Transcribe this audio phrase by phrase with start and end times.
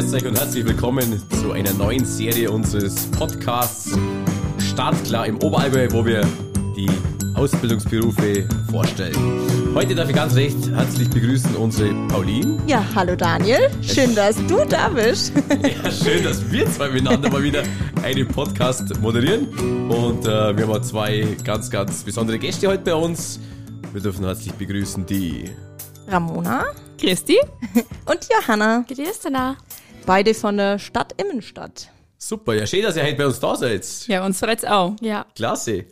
[0.00, 3.98] Grüß euch und herzlich willkommen zu einer neuen Serie unseres Podcasts
[4.58, 6.22] Startklar im Oberallgäu, wo wir
[6.74, 6.88] die
[7.34, 9.14] Ausbildungsberufe vorstellen.
[9.74, 12.62] Heute darf ich ganz recht herzlich begrüßen unsere Pauline.
[12.66, 13.68] Ja, hallo Daniel.
[13.82, 15.34] Schön, dass du da bist.
[15.84, 17.62] Ja, schön, dass wir zwei miteinander mal wieder
[18.02, 19.48] einen Podcast moderieren.
[19.90, 23.38] Und äh, wir haben auch zwei ganz, ganz besondere Gäste heute bei uns.
[23.92, 25.50] Wir dürfen herzlich begrüßen die
[26.08, 26.64] Ramona
[26.98, 27.38] Christi?
[28.06, 28.84] und Johanna.
[28.88, 29.56] Grüß dich.
[30.06, 31.88] Beide von der Stadt Immenstadt.
[32.18, 33.86] Super, ja schön, dass ihr heute bei uns da seid.
[34.06, 34.96] Ja, uns freut's auch.
[35.00, 35.26] Ja.
[35.34, 35.86] Klasse.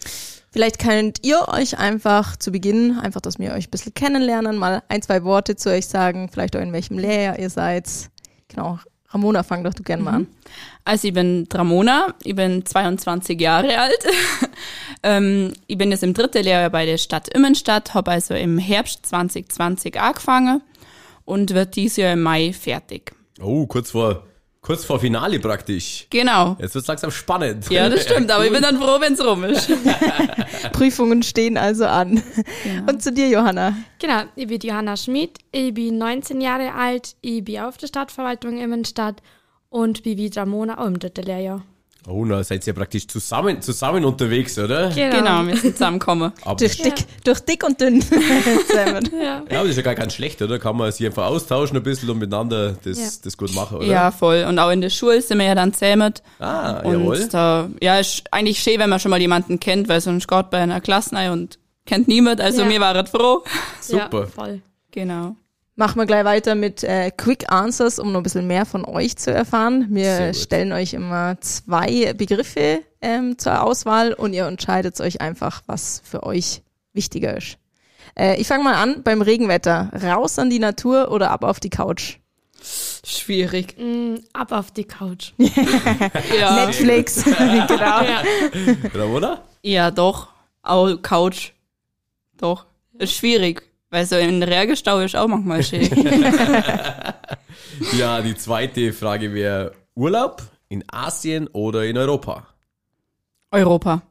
[0.50, 4.82] Vielleicht könnt ihr euch einfach zu Beginn, einfach, dass wir euch ein bisschen kennenlernen, mal
[4.88, 7.88] ein, zwei Worte zu euch sagen, vielleicht auch in welchem Lehrjahr ihr seid.
[8.48, 8.78] Genau,
[9.10, 10.26] Ramona, fang doch du gerne mal an.
[10.84, 14.04] Also ich bin Ramona, ich bin 22 Jahre alt.
[15.02, 19.06] ähm, ich bin jetzt im dritten Lehrjahr bei der Stadt Immenstadt, habe also im Herbst
[19.06, 20.62] 2020 angefangen
[21.24, 23.17] und wird dieses Jahr im Mai fertig.
[23.40, 24.24] Oh, kurz vor,
[24.60, 26.06] kurz vor Finale praktisch.
[26.10, 26.56] Genau.
[26.60, 27.70] Jetzt wird's langsam spannend.
[27.70, 29.70] Ja, das stimmt, aber ich bin dann froh, wenn's rum ist.
[30.72, 32.22] Prüfungen stehen also an.
[32.88, 33.76] Und zu dir, Johanna.
[33.98, 38.58] Genau, ich bin Johanna Schmid, ich bin 19 Jahre alt, ich bin auf der Stadtverwaltung
[38.58, 39.22] Immenstadt
[39.70, 41.62] und bin wie Ramona auch im dritten Lehrjahr.
[42.08, 44.88] Oh, na, seid ihr praktisch zusammen, zusammen unterwegs, oder?
[44.88, 46.32] Genau, wir sind zusammengekommen.
[46.58, 48.00] Durch dick, durch dick und dünn.
[48.66, 49.10] zusammen.
[49.12, 49.22] Ja.
[49.22, 50.58] ja, aber das ist ja gar ganz schlecht, oder?
[50.58, 53.08] Kann man sich einfach austauschen ein bisschen und miteinander das, Ja.
[53.24, 53.86] das gut machen, oder?
[53.86, 54.44] Ja, voll.
[54.48, 56.14] Und auch in der Schule sind wir ja dann zusammen.
[56.38, 57.28] Ah, Und jawohl.
[57.30, 60.58] da, ja, ist eigentlich schön, wenn man schon mal jemanden kennt, weil sonst geht bei
[60.58, 62.40] einer Klasse und kennt niemand.
[62.40, 62.68] Also Ja.
[62.68, 63.42] mir war froh.
[63.80, 64.20] Super.
[64.20, 64.62] Ja, voll.
[64.92, 65.36] Genau.
[65.78, 69.16] Machen wir gleich weiter mit äh, Quick Answers, um noch ein bisschen mehr von euch
[69.16, 69.86] zu erfahren.
[69.90, 76.02] Wir stellen euch immer zwei Begriffe ähm, zur Auswahl und ihr entscheidet euch einfach, was
[76.04, 76.62] für euch
[76.94, 77.58] wichtiger ist.
[78.18, 79.92] Äh, ich fange mal an beim Regenwetter.
[80.02, 82.16] Raus an die Natur oder ab auf die Couch?
[82.60, 83.76] Schwierig.
[83.78, 85.32] Mm, ab auf die Couch.
[85.38, 87.22] Ja, Netflix.
[87.24, 88.02] genau.
[88.02, 88.22] Ja.
[88.96, 89.42] Ramona?
[89.62, 90.26] ja doch.
[90.60, 91.52] Auch Couch.
[92.36, 92.66] Doch.
[92.98, 93.67] Ist schwierig.
[93.90, 95.88] Weil so ein Rehrgestau ist auch manchmal schön.
[97.96, 102.46] Ja, die zweite Frage wäre Urlaub in Asien oder in Europa?
[103.50, 104.02] Europa.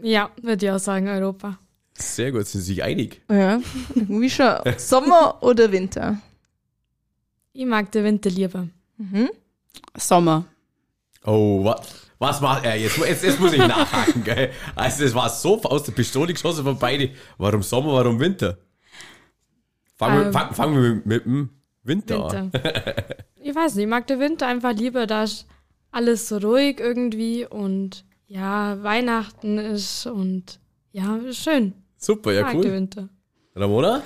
[0.00, 1.58] ja, würde ich auch sagen, Europa.
[1.94, 3.20] Sehr gut, sind Sie sich einig?
[3.28, 3.60] Ja,
[3.94, 4.54] irgendwie schon.
[4.78, 6.18] Sommer oder Winter?
[7.52, 8.68] Ich mag den Winter lieber.
[8.96, 9.30] Mhm.
[9.96, 10.44] Sommer.
[11.24, 11.80] Oh, was?
[12.18, 14.50] Was war, äh, jetzt, jetzt, jetzt muss ich nachhaken, gell?
[14.76, 17.10] Also, es war so aus der Pistole geschossen von beide.
[17.38, 18.56] Warum Sommer, warum Winter?
[20.00, 21.50] Fangen wir, Ähm, fang, fangen wir mit, mit dem
[21.82, 22.52] Winter, an.
[22.54, 22.94] Winter.
[23.42, 25.46] ich weiß nicht, ich mag den Winter einfach lieber, da ist
[25.92, 30.58] alles so ruhig irgendwie und ja, Weihnachten ist und
[30.92, 31.74] ja, ist schön.
[31.98, 32.72] Super, Ich ja, mag den cool.
[32.72, 33.08] Winter.
[33.54, 34.02] Ramona?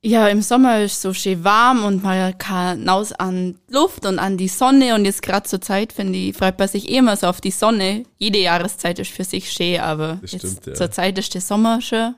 [0.00, 4.38] Ja, im Sommer ist so schön warm und man kann raus an Luft und an
[4.38, 7.26] die Sonne und jetzt gerade zur Zeit, finde ich, freut man sich eh immer so
[7.26, 8.04] auf die Sonne.
[8.16, 10.72] Jede Jahreszeit ist für sich schön, aber stimmt, ja.
[10.72, 12.14] zur Zeit ist der Sommer schon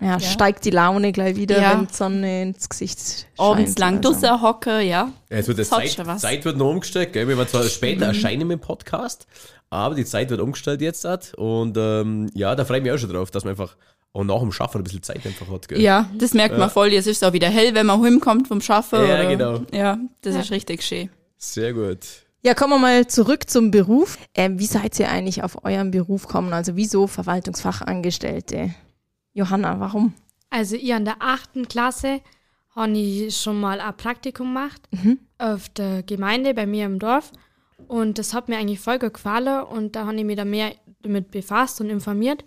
[0.00, 1.78] Ja, steigt die Laune gleich wieder, Ja.
[1.78, 3.26] wenn die Sonne ins Gesicht scheint.
[3.38, 4.12] abends lang Also.
[4.12, 5.10] draussen hocken, ja.
[5.30, 5.96] Ja, es wird Das Zeit.
[6.18, 7.28] Zeit wird noch umgestellt, gell?
[7.28, 9.26] Wir werden zwar später erscheinen im Podcast,
[9.70, 11.34] aber die Zeit wird umgestellt jetzt hat.
[11.34, 13.76] Und ähm, ja, da freue ich mich auch schon drauf, dass man einfach
[14.12, 15.80] auch nach dem Schaffen ein bisschen Zeit einfach hat, gell?
[15.80, 16.92] Ja, das merkt man voll.
[16.92, 18.98] Jetzt ist es auch wieder hell, wenn man heimkommt vom Schaffen.
[18.98, 19.60] Ja, oder, genau.
[19.72, 21.08] Ja, das ist richtig schön.
[21.38, 21.98] Sehr gut.
[22.42, 24.18] Ja, kommen wir mal zurück zum Beruf.
[24.34, 26.52] Ähm, wie seid ihr eigentlich auf euren Beruf gekommen?
[26.52, 28.74] Also wieso Verwaltungsfachangestellte?
[29.34, 30.14] Johanna, warum?
[30.50, 32.20] Also ich an der achten Klasse
[32.74, 34.82] habe ich schon mal ein Praktikum gemacht
[35.38, 37.32] auf der Gemeinde bei mir im Dorf
[37.88, 40.72] und das hat mir eigentlich voll gut gefallen und da habe ich mich da mehr
[41.02, 42.44] damit befasst und informiert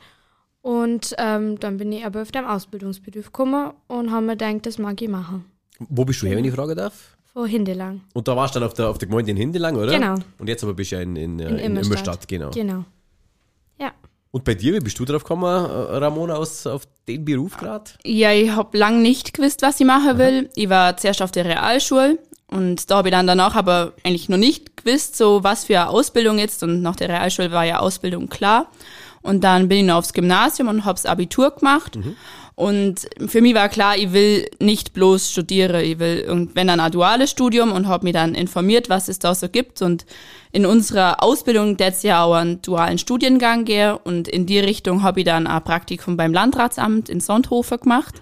[0.62, 4.78] und ähm, dann bin ich aber auf den Ausbildungsberuf gekommen und habe mir gedacht, das
[4.78, 5.46] mag ich machen.
[5.80, 7.16] Wo bist du her, wenn ich fragen darf?
[7.34, 8.02] Von Hindelang.
[8.14, 9.92] Und da warst du dann auf der, auf der Gemeinde in Hindelang, oder?
[9.92, 10.16] Genau.
[10.40, 11.86] Und jetzt aber bist du ja in, in, in, In in Immerstadt.
[11.86, 12.50] Immerstadt, genau.
[12.50, 12.86] Genau.
[14.32, 17.92] Und bei dir, wie bist du drauf gekommen, äh, Ramona, aus, auf den Beruf gerade?
[18.04, 20.50] Ja, ich hab lang nicht gewusst, was ich machen will.
[20.56, 22.20] Ich war zuerst auf der Realschule
[22.50, 25.90] und da habe ich dann danach aber eigentlich noch nicht gewusst, so was für eine
[25.90, 26.64] Ausbildung jetzt.
[26.64, 28.72] Und nach der Realschule war ja Ausbildung klar.
[29.22, 31.98] Und dann bin ich noch aufs Gymnasium und hab's Abitur gemacht.
[32.58, 37.30] Und für mich war klar, ich will nicht bloß studieren, ich will irgendwann ein duales
[37.30, 39.84] Studium und habe mich dann informiert, was es da so gibt.
[39.84, 40.08] Und
[40.52, 45.20] in unserer Ausbildung jetzt ja auch einen dualen Studiengang gehen und in die Richtung habe
[45.20, 48.16] ich dann ein Praktikum beim Landratsamt in Sonthofen gemacht.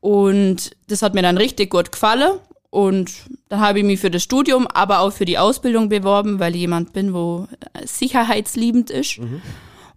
[0.00, 2.32] Und das hat mir dann richtig gut gefallen.
[2.70, 3.12] Und
[3.50, 6.62] dann habe ich mich für das Studium, aber auch für die Ausbildung beworben, weil ich
[6.62, 7.46] jemand bin, wo
[7.84, 9.20] sicherheitsliebend ist.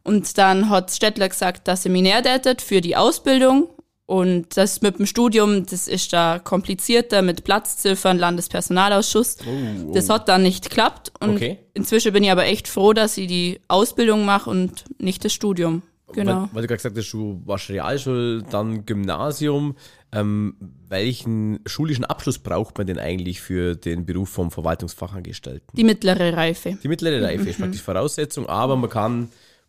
[0.07, 3.67] Und dann hat Stettler gesagt, dass er näher datet für die Ausbildung.
[4.05, 9.35] Und das mit dem Studium, das ist da komplizierter mit Platzziffern, Landespersonalausschuss.
[9.45, 9.49] Oh,
[9.89, 9.91] oh.
[9.93, 11.11] Das hat dann nicht geklappt.
[11.19, 11.57] Und Okay.
[11.73, 15.81] inzwischen bin ich aber echt froh, dass ich die Ausbildung mache und nicht das Studium.
[16.13, 16.43] Genau.
[16.43, 19.75] Weil, weil du gerade gesagt hast, du warst Realschule, dann Gymnasium.
[20.13, 20.55] Ähm,
[20.87, 25.67] welchen schulischen Abschluss braucht man denn eigentlich für den Beruf vom Verwaltungsfachangestellten?
[25.75, 26.77] Die mittlere Reife.
[26.81, 29.27] Die mittlere Reife ist praktisch Voraussetzung, aber man kann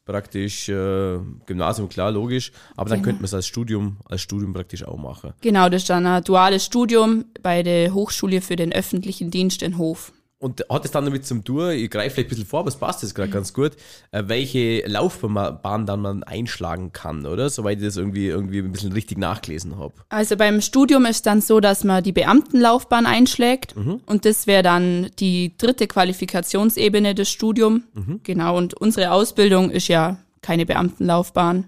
[0.09, 4.83] praktisch äh, Gymnasium, klar, logisch, aber dann könnte man es als Studium, als Studium praktisch
[4.83, 5.35] auch machen.
[5.43, 9.77] Genau, das ist dann ein duales Studium bei der Hochschule für den öffentlichen Dienst in
[9.77, 10.13] Hof.
[10.41, 12.77] Und hat es dann damit zum Tour, ich greife vielleicht ein bisschen vor, aber es
[12.77, 13.73] passt jetzt gerade ganz gut,
[14.13, 17.51] äh, welche Laufbahn dann man einschlagen kann, oder?
[17.51, 19.95] Soweit ich das irgendwie, irgendwie ein bisschen richtig nachgelesen habe.
[20.11, 25.11] Also beim Studium ist dann so, dass man die Beamtenlaufbahn einschlägt und das wäre dann
[25.19, 27.83] die dritte Qualifikationsebene des Studiums.
[28.23, 31.67] Genau, und unsere Ausbildung ist ja keine Beamtenlaufbahn.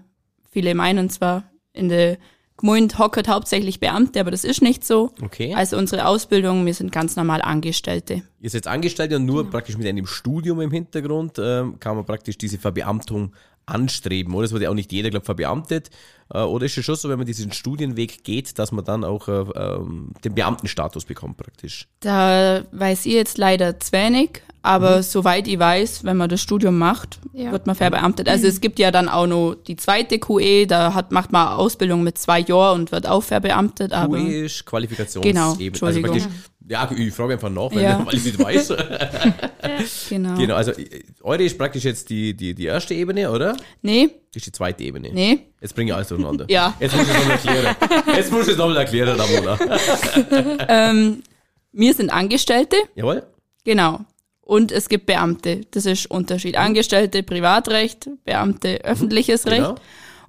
[0.49, 2.17] Viele meinen zwar, in der
[2.61, 5.11] Gmund hockert hauptsächlich Beamte, aber das ist nicht so.
[5.21, 5.53] Okay.
[5.53, 8.23] Also unsere Ausbildung, wir sind ganz normal Angestellte.
[8.39, 12.37] Ihr seid Angestellte und nur praktisch mit einem Studium im Hintergrund ähm, kann man praktisch
[12.37, 13.33] diese Verbeamtung
[13.65, 14.45] anstreben, oder?
[14.45, 15.89] Es wird ja auch nicht jeder, glaube verbeamtet.
[16.33, 19.27] Äh, oder ist es schon so, wenn man diesen Studienweg geht, dass man dann auch
[19.27, 21.87] äh, ähm, den Beamtenstatus bekommt praktisch?
[21.99, 26.77] Da weiß ich jetzt leider zu wenig, aber soweit ich weiß, wenn man das Studium
[26.77, 27.51] macht, Ja.
[27.51, 28.29] wird man verbeamtet.
[28.29, 32.03] Also es gibt ja dann auch noch die zweite QE, da hat, macht man Ausbildung
[32.03, 35.33] mit zwei Jahren und wird auch verbeamtet, aber QE ist Qualifikationsebene.
[35.33, 35.63] Genau, Also
[35.99, 36.11] Entschuldigung.
[36.11, 36.27] praktisch,
[36.67, 38.05] ja, ich frage einfach nach, weil, Ja.
[38.05, 38.73] weil ich es nicht weiß.
[40.09, 40.35] genau.
[40.37, 43.57] genau, also äh, eure ist praktisch jetzt die, die, die erste Ebene, oder?
[43.81, 45.09] Nee, Das ist die zweite Ebene.
[45.11, 45.39] nee.
[45.59, 46.45] Jetzt bringe ich alles durcheinander.
[46.49, 46.73] Ja.
[46.79, 47.75] Jetzt muss ich es nochmal erklären.
[48.15, 49.59] Jetzt muss ich es nochmal erklären, Ramona.
[50.67, 51.23] Ähm,
[51.71, 53.23] wir sind Angestellte, Jawohl?
[53.63, 54.01] genau.
[54.41, 55.61] Und es gibt Beamte.
[55.71, 56.57] Das ist Unterschied.
[56.57, 59.61] Angestellte, Privatrecht, Beamte, öffentliches Recht.
[59.61, 59.75] Genau.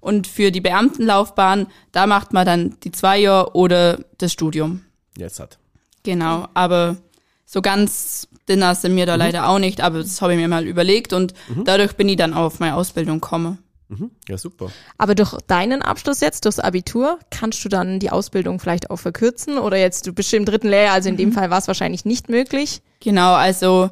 [0.00, 4.82] Und für die Beamtenlaufbahn, da macht man dann die zwei Jahre oder das Studium.
[5.17, 5.59] Jetzt hat.
[6.03, 6.97] Genau, aber
[7.44, 10.67] so ganz dünner sind wir da leider auch nicht, aber das habe ich mir mal
[10.67, 11.35] überlegt und
[11.65, 13.58] dadurch bin ich dann auch auf meine Ausbildung gekommen.
[13.93, 14.11] Mhm.
[14.29, 14.71] Ja, super.
[14.97, 19.59] Aber durch deinen Abschluss jetzt, durchs Abitur, kannst du dann die Ausbildung vielleicht auch verkürzen?
[19.59, 22.29] Oder jetzt, du bist im dritten Lehrjahr, also in dem Fall war es wahrscheinlich nicht
[22.29, 22.81] möglich.
[23.00, 23.91] Genau, also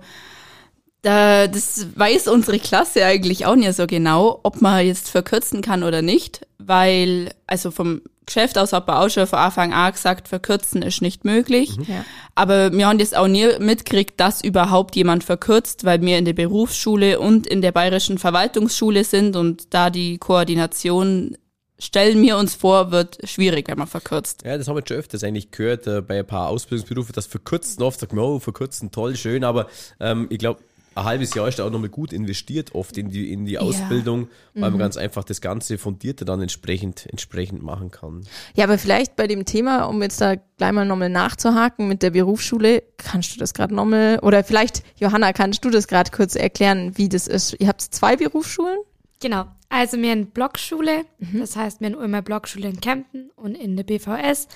[1.03, 5.83] da, das weiß unsere Klasse eigentlich auch nicht so genau, ob man jetzt verkürzen kann
[5.83, 10.29] oder nicht, weil, also vom Geschäft aus hat man auch schon von Anfang an gesagt,
[10.29, 11.77] verkürzen ist nicht möglich.
[11.89, 12.05] Ja.
[12.37, 16.33] Aber wir haben das auch nie mitgekriegt, dass überhaupt jemand verkürzt, weil wir in der
[16.33, 21.37] Berufsschule und in der bayerischen Verwaltungsschule sind und da die Koordination,
[21.81, 24.43] stellen wir uns vor, wird schwierig, wenn man verkürzt.
[24.45, 27.83] Ja, das haben wir schon öfters eigentlich gehört äh, bei ein paar Ausbildungsberufen, das verkürzen
[27.83, 29.67] oft, sagt man, oh, verkürzen, toll, schön, aber
[29.99, 30.61] ähm, ich glaube,
[30.95, 34.29] ein halbes Jahr ist da auch nochmal gut investiert, oft in die, in die Ausbildung,
[34.55, 38.25] weil man ganz einfach das Ganze fundierter dann entsprechend, entsprechend machen kann.
[38.55, 42.11] Ja, aber vielleicht bei dem Thema, um jetzt da gleich mal nochmal nachzuhaken mit der
[42.11, 46.97] Berufsschule, kannst du das gerade nochmal, oder vielleicht, Johanna, kannst du das gerade kurz erklären,
[46.97, 47.57] wie das ist?
[47.61, 48.79] Ihr habt zwei Berufsschulen?
[49.21, 49.47] Genau.
[49.69, 53.85] Also wir haben Blockschule, das heißt wir haben immer Blockschule in Kempten und in der
[53.85, 54.49] BVS.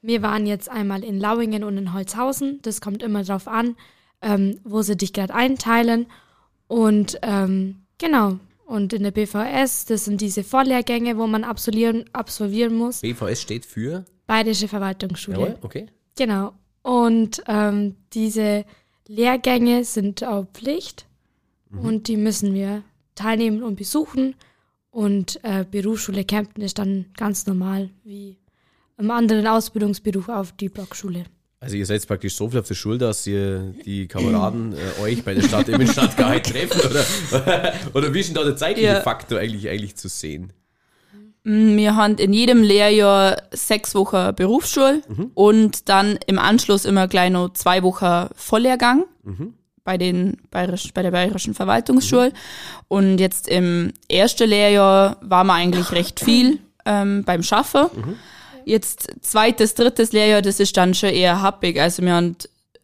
[0.00, 2.60] Wir waren jetzt einmal in Lauingen und in Holzhausen.
[2.62, 3.76] Das kommt immer drauf an,
[4.22, 6.06] ähm, wo sie dich gerade einteilen.
[6.68, 8.38] Und ähm, genau.
[8.64, 13.00] Und in der BVS, das sind diese Vorlehrgänge, wo man absolvieren, absolvieren muss.
[13.00, 15.38] BVS steht für, Bayerische Verwaltungsschule.
[15.38, 15.86] jawohl, okay.
[16.16, 16.54] Genau.
[16.82, 18.64] Und ähm, diese
[19.06, 21.06] Lehrgänge sind auch Pflicht
[21.70, 22.82] und die müssen wir
[23.14, 24.34] teilnehmen und besuchen.
[24.90, 28.38] Und äh, Berufsschule Kempten ist dann ganz normal wie
[28.98, 31.24] im anderen Ausbildungsberuf auf die Blockschule.
[31.62, 35.22] Also ihr seid praktisch so viel auf der Schule, dass ihr die Kameraden äh, euch
[35.22, 37.72] bei der Stadt im Stadtgehalt treffen, oder?
[37.94, 39.00] oder wie ist denn da der zeitliche Ja.
[39.00, 40.52] Faktor eigentlich, eigentlich zu sehen?
[41.44, 45.02] Wir haben in jedem Lehrjahr sechs Wochen Berufsschule
[45.34, 49.04] und dann im Anschluss immer gleich noch zwei Wochen Volllehrgang
[49.84, 52.32] bei, den Bayerisch, bei der Bayerischen Verwaltungsschule.
[52.88, 57.86] Und jetzt im ersten Lehrjahr war man eigentlich recht viel ähm, beim Schaffen.
[58.64, 61.80] Jetzt zweites, drittes Lehrjahr, das ist dann schon eher happig.
[61.80, 62.36] Also wir haben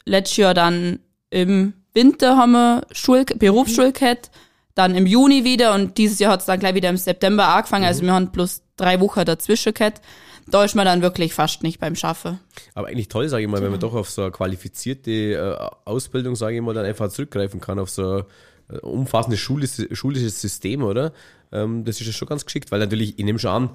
[0.05, 4.31] letztes Jahr dann im Winter haben wir Schul Berufsschule gehabt,
[4.75, 7.85] dann im Juni wieder und dieses Jahr hat es dann gleich wieder im September angefangen.
[7.85, 10.01] Also wir haben plus drei Wochen dazwischen gehabt.
[10.47, 12.39] Da ist man dann wirklich fast nicht beim Schaffen.
[12.75, 16.37] Aber eigentlich toll, sage ich mal, wenn man doch auf so eine qualifizierte äh, Ausbildung,
[16.37, 18.25] sage ich mal, dann einfach zurückgreifen kann, auf so
[18.69, 21.13] ein äh, umfassendes schulisches, schulisches System, oder?
[21.53, 23.71] Ähm, das ist ja schon ganz geschickt, weil natürlich, ich nehme schon an,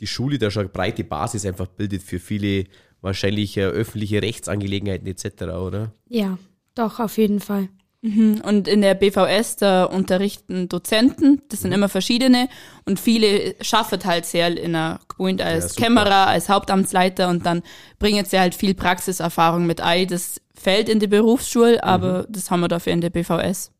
[0.00, 2.64] die Schule da schon eine breite Basis einfach bildet für viele
[3.00, 5.92] wahrscheinlich äh, öffentliche Rechtsangelegenheiten etc., oder?
[6.08, 6.38] Ja,
[6.74, 7.68] doch, auf jeden Fall.
[8.00, 11.62] Und in der BVS, da unterrichten Dozenten, das Mhm.
[11.62, 12.48] sind immer verschiedene
[12.84, 15.82] und viele schaffen halt sehr in der Gemeinde als super.
[15.86, 17.62] Kämmerer, als Hauptamtsleiter und dann
[17.98, 20.06] bringen sie halt viel Praxiserfahrung mit ein.
[20.06, 22.32] Das fällt in die Berufsschule, aber Mhm.
[22.32, 23.72] das haben wir dafür in der BVS.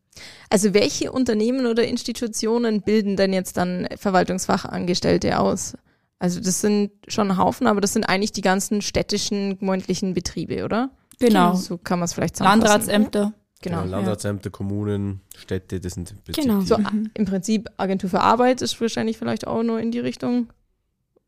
[0.49, 5.75] Also welche Unternehmen oder Institutionen bilden denn jetzt dann Verwaltungsfachangestellte aus?
[6.19, 10.65] Also das sind schon ein Haufen, aber das sind eigentlich die ganzen städtischen, gemeindlichen Betriebe,
[10.65, 10.89] oder?
[11.19, 11.55] Genau.
[11.55, 12.89] So kann man es vielleicht zusammenfassen.
[12.89, 13.33] Landratsämter.
[13.61, 13.77] Genau.
[13.79, 16.61] Ja, Landratsämter, Kommunen, Städte, das sind im Prinzip Genau.
[16.61, 20.47] So a- im Prinzip Agentur für Arbeit ist wahrscheinlich vielleicht auch nur in die Richtung.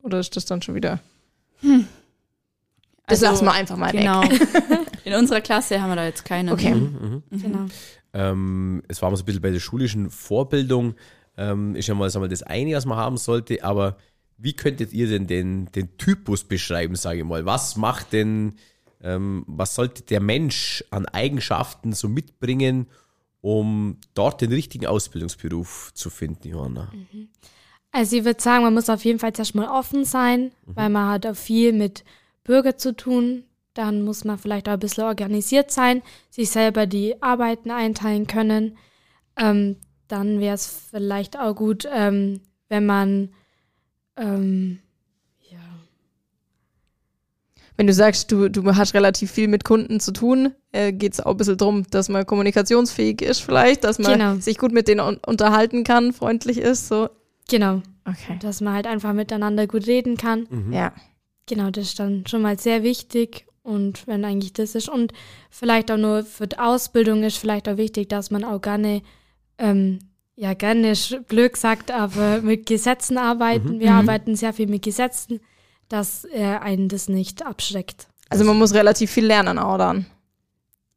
[0.01, 1.00] Oder ist das dann schon wieder?
[1.62, 4.21] Das Also, lassen wir einfach mal Genau.
[4.24, 4.41] weg.
[5.03, 6.53] In unserer Klasse haben wir da jetzt keine.
[6.53, 6.74] Okay.
[6.74, 7.41] Mhm, mhm.
[7.41, 7.65] Genau.
[8.13, 10.95] Ähm, es war mal so ein bisschen bei der schulischen Vorbildung,
[11.38, 13.98] ähm, ist ja mal, sagen wir, das eine, was man haben sollte, aber
[14.41, 17.45] wie könntet ihr denn den, den Typus beschreiben, sage ich mal?
[17.45, 18.55] Was macht denn,
[19.01, 22.88] ähm, was sollte der Mensch an Eigenschaften so mitbringen,
[23.41, 26.91] um dort den richtigen Ausbildungsberuf zu finden, Johanna?
[27.91, 31.10] Also ich würde sagen, man muss auf jeden Fall zuerst mal offen sein, weil man
[31.10, 32.03] hat auch viel mit
[32.43, 33.43] Bürger zu tun.
[33.74, 38.77] Dann muss man vielleicht auch ein bisschen organisiert sein, sich selber die Arbeiten einteilen können.
[39.38, 43.29] Ähm, dann wäre es vielleicht auch gut, ähm, wenn man
[44.18, 44.80] ähm,
[45.50, 45.60] ja,
[47.77, 51.20] Wenn du sagst, du, du hast relativ viel mit Kunden zu tun, äh, geht es
[51.20, 54.36] auch ein bisschen drum, dass man kommunikationsfähig ist vielleicht, dass man Genau.
[54.36, 57.10] sich gut mit denen un unterhalten kann, freundlich ist, so.
[57.50, 58.38] genau, Okay.
[58.41, 60.48] dass man halt einfach miteinander gut reden kann.
[60.72, 60.94] Ja.
[61.48, 63.46] Genau, das ist dann schon mal sehr wichtig.
[63.63, 65.13] Und wenn eigentlich das ist, und
[65.51, 69.01] vielleicht auch nur für die Ausbildung ist vielleicht auch wichtig, dass man auch gerne,
[69.60, 70.00] ähm,
[70.35, 73.79] ja, gerne ist blöd gesagt, aber mit Gesetzen arbeiten.
[73.79, 75.39] Wir arbeiten sehr viel mit Gesetzen,
[75.89, 78.07] dass äh, einen das nicht abschreckt.
[78.29, 80.05] Also man muss relativ viel lernen auch dann.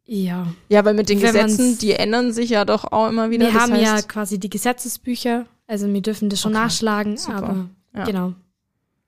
[0.06, 0.46] Ja.
[0.68, 3.46] Ja, weil mit den Wenn Gesetzen, die ändern sich ja doch auch immer wieder.
[3.46, 7.16] Wir das haben ja heißt, quasi die Gesetzesbücher, also wir dürfen das schon Okay, nachschlagen,
[7.16, 7.36] super.
[7.36, 8.04] aber Ja.
[8.04, 8.34] genau.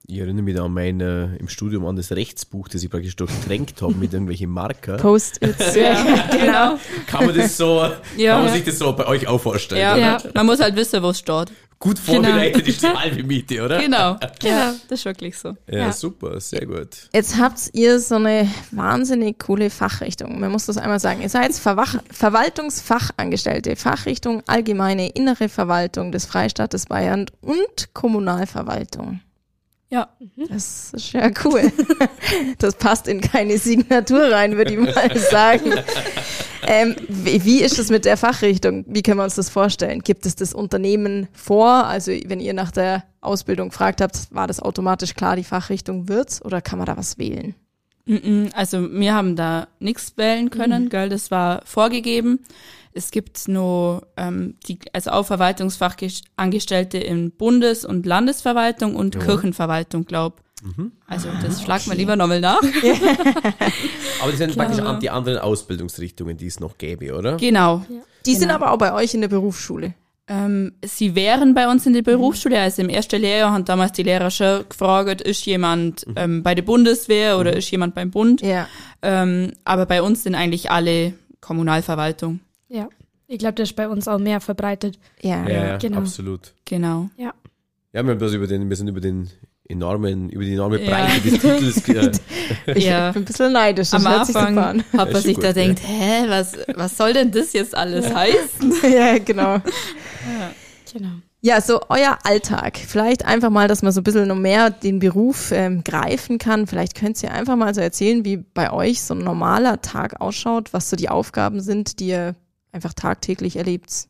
[0.09, 3.17] Ich erinnere mich da an mein, äh, im Studium an das Rechtsbuch, das ich praktisch
[3.17, 4.95] durchtränkt habe mit irgendwelchen Marker.
[4.95, 5.75] Post-its.
[5.75, 6.79] Ja, genau.
[7.07, 7.85] Kann man das so,
[8.15, 8.35] Ja.
[8.35, 9.81] kann man sich das so bei euch auch vorstellen?
[9.81, 9.97] Ja?
[9.97, 10.17] Ja.
[10.33, 11.51] man muss halt wissen, wo es steht.
[11.79, 13.79] Gut vorbereitet ist die halbe Miete, oder?
[13.81, 14.15] Genau.
[14.39, 14.55] Genau.
[14.55, 15.49] Ja, das ist wirklich so.
[15.69, 15.91] Ja, Ja.
[15.91, 17.09] super, sehr gut.
[17.13, 20.39] Jetzt habt ihr so eine wahnsinnig coole Fachrichtung.
[20.39, 21.21] Man muss das einmal sagen.
[21.21, 29.19] Ihr seid Verwach Verwaltungsfachangestellte, Fachrichtung allgemeine innere Verwaltung des Freistaates Bayern und Kommunalverwaltung.
[29.89, 30.09] Ja.
[30.49, 31.71] Das ist ja cool.
[32.59, 35.73] Das passt in keine Signatur rein, würde ich mal sagen.
[36.65, 38.83] Ähm, wie, ist es mit der Fachrichtung?
[38.87, 40.01] Wie können wir uns das vorstellen?
[40.01, 41.85] Gibt es das Unternehmen vor?
[41.85, 46.43] Also wenn ihr nach der Ausbildung gefragt habt, war das automatisch klar, die Fachrichtung wird's
[46.43, 47.55] oder kann man da was wählen?
[48.05, 52.39] Mhm, Also wir haben da nichts wählen können, gell, das war vorgegeben.
[52.97, 60.41] Es gibt nur ähm, die, also auch Verwaltungfachangestellte in Bundes- und Landesverwaltung und Kirchenverwaltung, glaub.
[61.05, 62.59] Also das schlagt man lieber nochmal nach.
[64.21, 64.65] Aber die sind Klar.
[64.65, 67.37] praktisch an die anderen Ausbildungsrichtungen, die es noch gäbe, oder?
[67.37, 67.85] Genau.
[68.25, 68.55] Die sind Genau.
[68.55, 69.93] aber auch bei euch in der Berufsschule.
[70.27, 74.03] Ähm, sie wären bei uns in der Berufsschule, also im ersten Lehrjahr haben damals die
[74.03, 78.41] Lehrer schon gefragt, ist jemand ähm, bei der Bundeswehr oder ist jemand beim Bund?
[78.41, 78.67] Ja.
[79.01, 82.41] Ähm, aber bei uns sind eigentlich alle Kommunalverwaltung.
[82.69, 82.89] Ja.
[83.27, 84.97] Ich glaube, das ist bei uns auch mehr verbreitet.
[85.21, 85.47] Ja.
[85.47, 85.97] Ja, ja, genau.
[85.99, 86.53] absolut.
[86.65, 87.09] Genau.
[87.17, 87.33] Ja.
[87.93, 89.29] Ja, wir, haben bloß über den, wir sind über den
[89.67, 90.89] enormen, über die enorme Ja.
[90.89, 92.21] Breite des Titels.
[92.67, 93.11] Ich Ja.
[93.11, 93.89] bin ein bisschen neidisch.
[93.89, 94.79] Das Am Anfang an.
[94.79, 95.63] hat Ja, man ist sich da gut, ja.
[95.63, 98.73] denkt, hä, was, was soll denn das jetzt alles heißen?
[98.93, 99.61] ja, genau.
[100.93, 101.09] Genau.
[101.41, 102.77] Ja, so euer Alltag.
[102.77, 106.65] Vielleicht einfach mal, dass man so ein bisschen noch mehr den Beruf ähm, greifen kann.
[106.65, 110.73] Vielleicht könnt ihr einfach mal so erzählen, wie bei euch so ein normaler Tag ausschaut,
[110.73, 112.35] was so die Aufgaben sind, die ihr
[112.77, 114.07] einfach tagtäglich erlebt.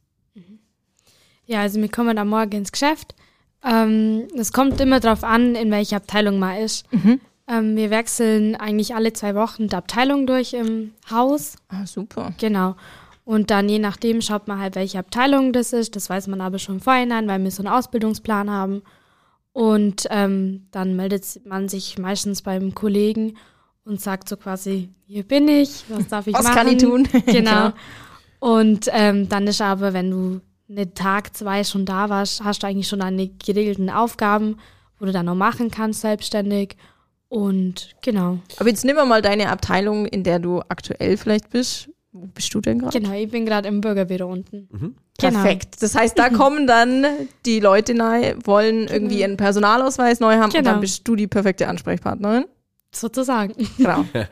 [1.45, 3.15] Ja, also wir kommen am Morgen ins Geschäft.
[3.63, 6.85] Ähm, Es kommt immer darauf an, in welcher Abteilung man ist.
[7.47, 11.55] Ähm, wir wechseln eigentlich alle zwei Wochen die Abteilung durch im Haus.
[11.69, 12.33] Ah, super.
[12.37, 12.75] Genau.
[13.23, 15.95] Und dann je nachdem schaut man halt, welche Abteilung das ist.
[15.95, 18.81] Das weiß man aber schon vorhin weil wir so einen Ausbildungsplan haben.
[19.53, 23.37] Und ähm, dann meldet man sich meistens beim Kollegen
[23.85, 26.55] und sagt so quasi, hier bin ich, was darf ich Was machen?
[26.55, 27.07] kann ich tun?
[27.25, 27.71] Genau.
[28.39, 32.67] Und ähm, dann ist aber, wenn du einen Tag, zwei schon da warst, hast du
[32.67, 34.57] eigentlich schon deine geregelten Aufgaben,
[34.99, 36.75] wo du dann noch machen kannst, selbstständig.
[37.29, 38.39] Und genau.
[38.57, 41.89] Aber jetzt nehmen wir mal deine Abteilung, in der du aktuell vielleicht bist.
[42.13, 42.99] Wo bist du denn gerade?
[42.99, 44.67] Genau, ich bin gerade im Bürgerbüro unten.
[44.69, 44.93] Genau.
[45.41, 45.81] Perfekt.
[45.81, 47.05] Das heißt, da kommen dann
[47.45, 50.71] die Leute nahe, wollen irgendwie ihren Personalausweis neu haben und Genau.
[50.71, 52.45] dann bist du die perfekte Ansprechpartnerin.
[52.93, 53.53] Sozusagen.
[53.77, 54.05] Genau.
[54.13, 54.27] Weil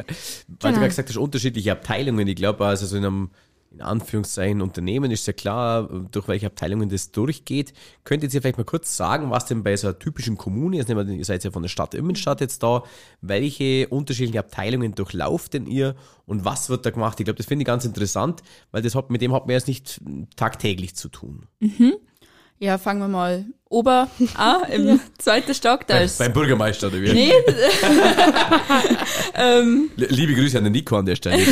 [0.48, 0.82] du Genau.
[0.82, 2.28] ja gesagt hast, unterschiedliche Abteilungen.
[2.28, 3.30] Ich glaube, also so in einem,
[3.76, 7.74] in Anführungszeichen Unternehmen, ist ja klar, durch welche Abteilungen das durchgeht.
[8.06, 10.88] Könnt ihr jetzt vielleicht mal kurz sagen, was denn bei so einer typischen Kommune, jetzt
[10.88, 12.84] nehmen wir, ihr seid ja von der Stadt Immenstadt jetzt da,
[13.22, 17.20] welche unterschiedlichen Abteilungen durchlauft denn ihr und was wird da gemacht?
[17.20, 19.68] Ich glaube, das finde ich ganz interessant, weil das hat, mit dem hat man jetzt
[19.68, 20.02] nicht
[20.38, 21.48] tagtäglich zu tun.
[21.60, 21.96] Mhm.
[22.58, 24.08] Ja, fangen wir mal ober
[24.38, 24.96] A im ja.
[25.18, 25.86] zweiten Stock.
[25.88, 27.12] Da Bei, ist beim Bürgermeister oder wie?
[27.12, 27.32] Nee.
[29.36, 31.42] ähm, Liebe Grüße an den Nico an der Stelle.
[31.42, 31.48] Ich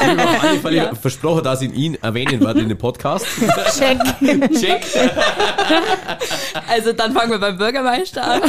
[0.00, 0.94] habe auf alle Fälle Ja.
[0.94, 3.26] versprochen, dass ich ihn erwähnen werde in dem Podcast.
[3.78, 3.98] Check.
[4.58, 4.86] Check.
[6.66, 8.40] also dann fangen wir beim Bürgermeister an.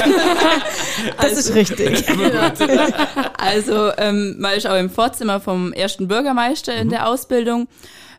[1.22, 2.06] Das ist richtig.
[3.38, 7.68] Also ähm, man ist auch im Vorzimmer vom ersten Bürgermeister in der Ausbildung.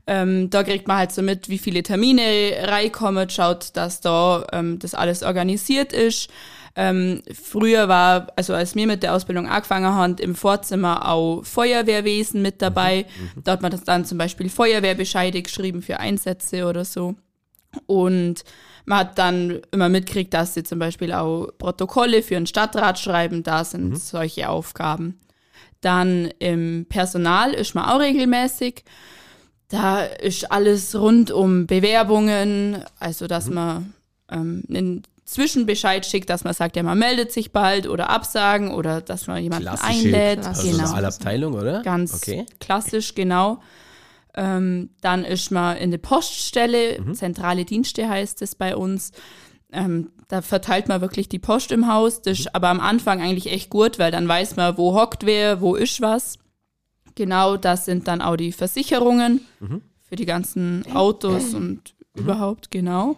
[0.06, 2.22] Ähm, da kriegt man halt so mit, wie viele Termine
[2.62, 6.30] reinkommen, schaut, dass da ähm, das alles organisiert ist.
[6.76, 12.42] Ähm, früher war, also als wir mit der Ausbildung angefangen haben, im Vorzimmer auch Feuerwehrwesen
[12.42, 13.06] mit dabei.
[13.44, 17.16] Da hat man das dann zum Beispiel Feuerwehrbescheide geschrieben für Einsätze oder so.
[17.86, 18.44] Und
[18.84, 23.42] man hat dann immer mitgekriegt, dass sie zum Beispiel auch Protokolle für einen Stadtrat schreiben,
[23.42, 25.20] da sind solche Aufgaben.
[25.80, 28.84] Dann im Personal ist man auch regelmäßig.
[29.70, 33.94] Da ist alles rund um Bewerbungen, also dass man
[34.30, 39.00] ähm, einen Zwischenbescheid schickt, dass man sagt, ja, man meldet sich bald oder absagen oder
[39.00, 40.40] dass man jemanden Klassische einlädt.
[40.42, 40.78] Klassische Genau.
[40.82, 41.82] Personalabteilung, oder?
[41.82, 42.46] Ganz Okay.
[42.58, 43.60] klassisch, genau.
[44.34, 49.12] Ähm, dann ist man in der Poststelle, zentrale Dienste heißt es bei uns.
[49.72, 52.22] Ähm, da verteilt man wirklich die Post im Haus.
[52.22, 55.60] Das ist aber am Anfang eigentlich echt gut, weil dann weiß man, wo hockt wer,
[55.60, 56.38] wo ist was.
[57.20, 59.42] Genau, das sind dann auch die Versicherungen
[60.08, 63.16] für die ganzen Autos und überhaupt, genau.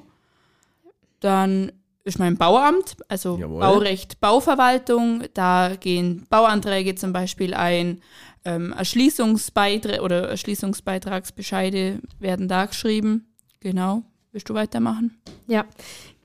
[1.21, 1.71] Dann
[2.02, 3.61] ist mein Bauamt, also Jawohl.
[3.61, 5.23] Baurecht, Bauverwaltung.
[5.35, 8.02] Da gehen Bauanträge zum Beispiel ein,
[8.44, 13.32] ähm, Erschließungsbeiträge oder Erschließungsbeitragsbescheide werden da geschrieben.
[13.61, 14.02] Genau.
[14.32, 15.16] Willst du weitermachen?
[15.47, 15.64] Ja,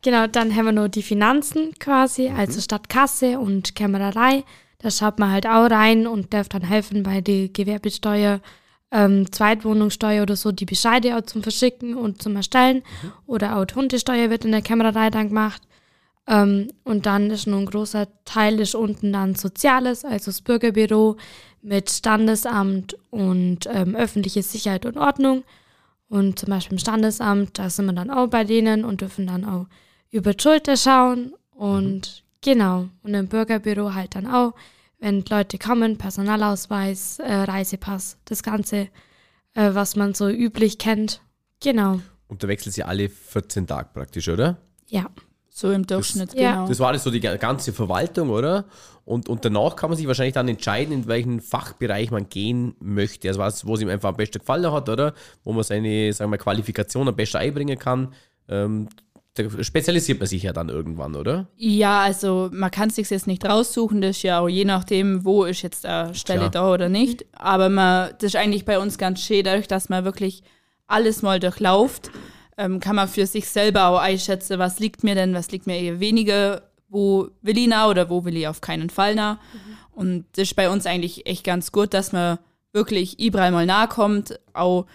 [0.01, 4.43] genau, dann haben wir noch die Finanzen quasi, also statt Kasse und Kämmererei.
[4.79, 8.41] Da schaut man halt auch rein und darf dann helfen bei der Gewerbesteuer,
[8.91, 12.83] ähm, Zweitwohnungssteuer oder so, die Bescheide auch zum Verschicken und zum Erstellen.
[13.25, 15.61] Oder auch die Hundesteuer wird in der Kämmererei dann gemacht.
[16.27, 21.17] Ähm, und dann ist noch ein großer Teil ist unten dann Soziales, also das Bürgerbüro
[21.61, 25.43] mit Standesamt und ähm, öffentliche Sicherheit und Ordnung.
[26.09, 29.43] Und zum Beispiel im Standesamt, da sind wir dann auch bei denen und dürfen dann
[29.43, 29.67] auch
[30.11, 31.33] über die Schulter schauen.
[31.51, 34.53] Und genau, und im Bürgerbüro halt dann auch,
[34.99, 38.87] wenn Leute kommen, Personalausweis, äh, Reisepass, das Ganze,
[39.53, 41.21] äh, was man so üblich kennt.
[41.61, 44.57] Genau, Und da wechselt sie alle 14 Tage praktisch, oder?
[44.87, 45.05] ja.
[45.49, 46.51] So im Durchschnitt, ja.
[46.51, 46.67] genau.
[46.67, 48.65] Das war alles so die ga- ganze Verwaltung, oder?
[49.05, 53.27] Und, und danach kann man sich wahrscheinlich dann entscheiden, in welchen Fachbereich man gehen möchte.
[53.27, 55.15] Also was, wo es ihm einfach am besten gefallen hat, oder?
[55.43, 58.13] Wo man seine, sagen wir, Qualifikation am besten einbringen kann.
[58.47, 58.87] Ähm,
[59.37, 61.47] da spezialisiert man sich ja dann irgendwann, oder?
[61.57, 65.45] Ja, also man kann sich jetzt nicht raussuchen, das ist ja auch je nachdem, wo
[65.45, 66.51] ist jetzt eine Stelle Klar.
[66.51, 67.25] da oder nicht.
[67.33, 70.43] Aber man, das ist eigentlich bei uns ganz schön, dadurch, dass man wirklich
[70.87, 72.11] alles mal durchlauft,
[72.57, 75.79] ähm, kann man für sich selber auch einschätzen, was liegt mir denn, was liegt mir
[75.79, 79.39] eher weniger, wo will ich nah oder wo will ich auf keinen Fall nah.
[79.91, 82.39] Und das ist bei uns eigentlich echt ganz gut, dass man
[82.71, 84.85] wirklich überall mal nahe kommt, auch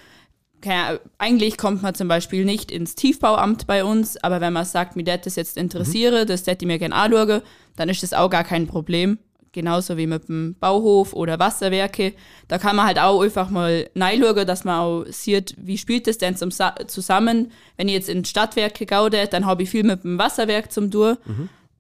[0.63, 4.97] keine, eigentlich kommt man zum Beispiel nicht ins Tiefbauamt bei uns, aber wenn man sagt,
[4.97, 7.43] mir das jetzt interessiere, das hätte ich mir gerne anschauen,
[7.77, 9.19] dann ist das auch gar kein Problem.
[9.55, 12.15] Genauso wie mit dem Bauhof oder Wasserwerke.
[12.49, 16.17] Da kann man halt auch einfach mal reinschauen, dass man auch sieht, wie spielt das
[16.17, 17.53] denn zum, Sa- zusammen.
[17.77, 21.19] Wenn ich jetzt in Stadtwerke gaude, dann habe ich viel mit dem Wasserwerk zum Dur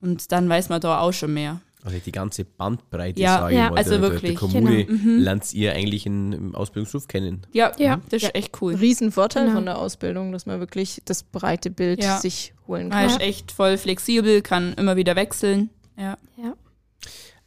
[0.02, 1.62] und dann weiß man da auch schon mehr.
[1.84, 5.20] Also die ganze Bandbreite, Ja, sage ich ja, mal, also der, wirklich, der Kommune genau.
[5.20, 7.42] lernt ihr eigentlich in, im Ausbildungsberuf kennen.
[7.52, 8.00] Ja, Ja.
[8.08, 8.76] das ist echt cool.
[8.76, 9.56] Riesenvorteil Genau.
[9.56, 12.18] von der Ausbildung, dass man wirklich das breite Bild Ja.
[12.18, 13.10] sich holen Man kann.
[13.10, 15.70] ist echt voll flexibel, kann immer wieder wechseln.
[15.98, 16.16] Ja.
[16.36, 16.54] Ja.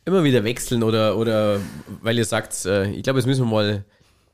[0.04, 1.62] Immer wieder wechseln oder, oder
[2.02, 3.86] weil ihr sagt, äh, ich glaube, jetzt müssen wir mal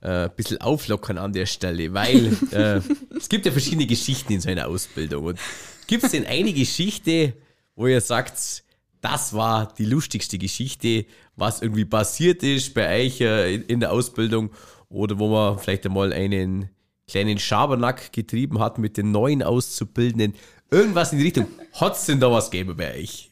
[0.01, 2.81] äh, ein bisschen auflockern an der Stelle, weil äh,
[3.15, 5.25] es gibt ja verschiedene Geschichten in so einer Ausbildung.
[5.25, 5.39] Und
[5.85, 7.33] gibt es denn eine Geschichte,
[7.75, 8.63] wo ihr sagt,
[9.01, 14.51] das war die lustigste Geschichte, was irgendwie passiert ist bei euch äh, in, der Ausbildung
[14.89, 16.69] oder wo man vielleicht einmal einen
[17.07, 20.35] kleinen Schabernack getrieben hat mit den neuen Auszubildenden?
[20.69, 21.47] Irgendwas in die Richtung.
[21.73, 23.31] Hat es denn da was gegeben bei euch?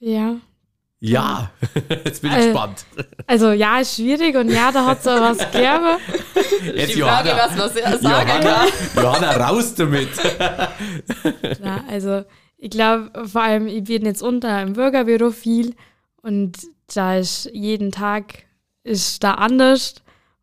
[0.00, 0.40] Ja.
[1.00, 1.50] Ja,
[2.04, 2.84] jetzt bin ich Äh, gespannt.
[3.26, 5.98] Also ja, ist schwierig und ja, da hat es auch was gegeben.
[6.74, 8.42] Jetzt Die Frage, Johanna, was man sagen kann.
[8.42, 10.08] Johanna, Johanna, raus damit.
[11.62, 12.24] Ja, also
[12.56, 15.74] ich glaube, vor allem, ich bin jetzt unter im Bürgerbüro viel
[16.22, 16.56] und
[16.92, 18.44] da ist jeden Tag
[18.82, 19.96] ist da anders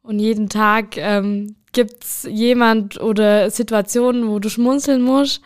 [0.04, 5.42] und jeden Tag ähm, gibt es jemand oder Situationen, wo du schmunzeln musst.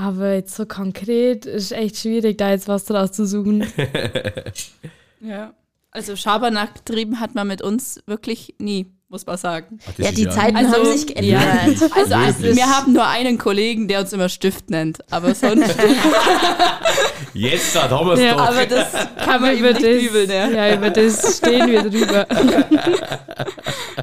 [0.00, 3.66] Aber jetzt so konkret ist echt schwierig, da jetzt was draus zu suchen.
[5.22, 5.52] Ja.
[5.90, 9.78] Also Schabernack getrieben hat man mit uns wirklich nie, muss man sagen.
[9.86, 11.42] Ach, Ja, die Zeiten Also, haben sich geändert.
[11.94, 12.56] Also, also Wirklich?
[12.56, 15.68] wir haben nur einen Kollegen, der uns immer Stift nennt, aber sonst,
[17.34, 18.48] Jetzt da haben wir es Ja, doch.
[18.48, 18.88] aber das
[19.24, 20.52] kann man über das, übel, ne?
[20.54, 22.26] Ja, über das stehen wir drüber.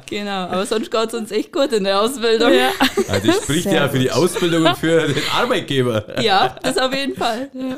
[0.08, 2.52] Genau, aber sonst geht es uns echt gut in der Ausbildung.
[2.52, 2.70] ja.
[3.08, 4.10] Also das spricht Sehr ja für die.
[4.10, 6.20] Ausbildung und für den Arbeitgeber.
[6.22, 7.50] Ja, das auf jeden Fall.
[7.52, 7.76] Ja,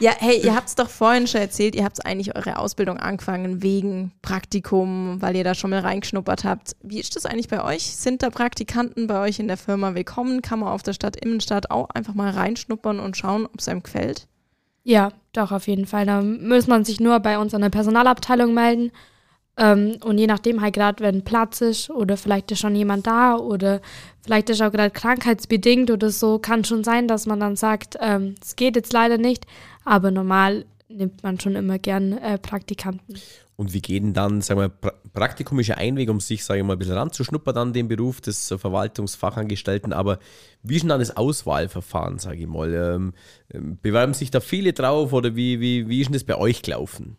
[0.00, 4.12] hey, ihr habt es doch vorhin schon erzählt, ihr habt eigentlich eure Ausbildung angefangen wegen
[4.22, 6.76] Praktikum, weil ihr da schon mal reingeschnuppert habt.
[6.82, 7.96] Wie ist das eigentlich bei euch?
[7.96, 10.42] Sind da Praktikanten bei euch in der Firma willkommen?
[10.42, 13.82] Kann man auf der Stadt Innenstadt auch einfach mal reinschnuppern und schauen, ob es einem
[13.82, 14.26] gefällt?
[14.82, 16.06] Ja, doch, auf jeden Fall.
[16.06, 18.92] Da muss man sich nur bei uns an der Personalabteilung melden.
[19.56, 23.36] Ähm, und je nachdem halt gerade, wenn Platz ist oder vielleicht ist schon jemand da
[23.36, 23.80] oder
[24.22, 28.34] vielleicht ist auch gerade krankheitsbedingt oder so, kann schon sein, dass man dann sagt, ähm,
[28.42, 29.46] es geht jetzt leider nicht,
[29.84, 33.16] aber normal nimmt man schon immer gern äh, Praktikanten.
[33.56, 36.44] Und wie geht denn dann, sagen wir, pra Praktikum ist ja ein Weg, um sich,
[36.44, 40.18] sage ich mal, ein bisschen ranzuschnuppern an den Beruf des Verwaltungsfachangestellten, aber
[40.64, 42.74] wie ist denn dann das Auswahlverfahren, sage ich mal?
[42.74, 43.12] Ähm,
[43.52, 46.62] ähm, bewerben sich da viele drauf oder wie, wie, wie ist denn das bei euch
[46.62, 47.16] gelaufen?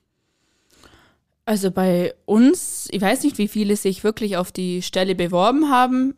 [1.45, 6.15] Also bei uns, ich weiß nicht, wie viele sich wirklich auf die Stelle beworben haben.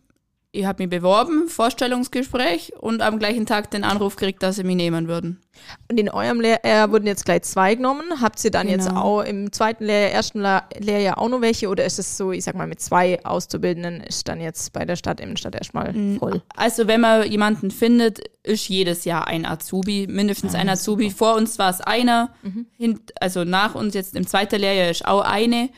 [0.57, 4.75] Ich habe mich beworben, Vorstellungsgespräch und am gleichen Tag den Anruf gekriegt, dass sie mich
[4.75, 5.39] nehmen würden.
[5.87, 8.05] Und in eurem Lehrjahr wurden jetzt gleich zwei genommen.
[8.21, 9.01] Habt ihr dann jetzt Genau.
[9.01, 10.39] auch im zweiten Lehrjahr, ersten
[10.79, 14.27] Lehrjahr auch noch welche oder ist es so, ich sag mal, mit zwei Auszubildenden ist
[14.27, 16.41] dann jetzt bei der Stadt Innenstadt erstmal voll?
[16.55, 21.11] Also wenn man jemanden findet, ist jedes Jahr ein Azubi, mindestens ein Azubi.
[21.11, 22.31] Vor uns war es einer,
[22.77, 25.69] hint, also nach uns jetzt im zweiten Lehrjahr ist auch eine.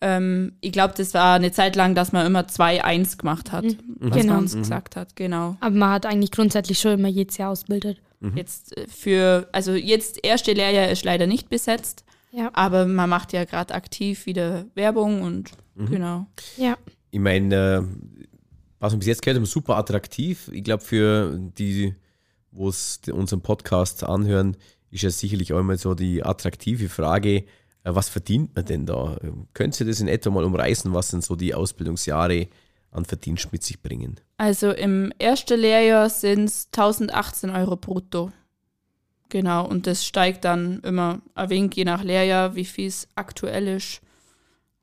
[0.00, 3.64] Ähm, ich glaube, das war eine Zeit lang, dass man immer zwei eins gemacht hat,
[3.98, 4.34] was Genau.
[4.34, 5.16] man uns gesagt hat.
[5.16, 5.56] Genau.
[5.60, 8.00] Aber man hat eigentlich grundsätzlich schon immer jedes Jahr ausgebildet.
[8.34, 12.50] Jetzt äh, für, also jetzt erste Lehrjahr ist leider nicht besetzt, Ja.
[12.54, 16.26] aber man macht ja gerade aktiv wieder Werbung und genau.
[16.56, 16.76] Ja.
[17.10, 17.82] Ich meine, äh,
[18.80, 20.50] was wir bis jetzt gehört haben, super attraktiv.
[20.52, 21.94] Ich glaube, für die,
[22.50, 24.56] wo es unseren Podcast anhören,
[24.90, 27.44] ist ja sicherlich auch immer so die attraktive Frage,
[27.94, 29.16] was verdient man denn da?
[29.22, 32.48] Ähm, Könnt ihr das in etwa mal umreißen, was denn so die Ausbildungsjahre
[32.90, 34.20] an Verdienst mit sich bringen?
[34.38, 38.32] Also im ersten Lehrjahr sind es 1018 Euro brutto.
[39.28, 43.68] Genau, und das steigt dann immer ein wenig je nach Lehrjahr, wie viel es aktuell
[43.68, 44.00] ist.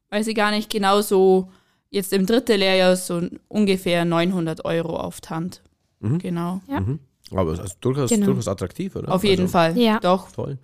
[0.10, 1.50] Weiß ich gar nicht genau so.
[1.90, 5.62] Jetzt im dritten Lehrjahr so ungefähr 900 Euro auf die Hand.
[6.02, 6.62] Genau.
[6.68, 6.84] Ja.
[7.32, 8.28] Aber also durchaus, Genau.
[8.28, 9.12] durchaus attraktiv, oder?
[9.12, 9.78] Auf jeden also, Fall.
[9.78, 10.00] Ja.
[10.00, 10.32] Doch.
[10.32, 10.58] Toll.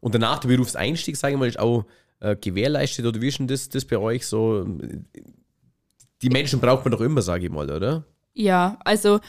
[0.00, 1.84] Und danach der Berufseinstieg, sage ich mal, ist auch
[2.20, 4.66] äh, gewährleistet oder wie ist denn das, das bei euch so?
[6.22, 8.04] Die Menschen braucht man doch immer, sage ich mal, oder?
[8.34, 9.20] Ja, also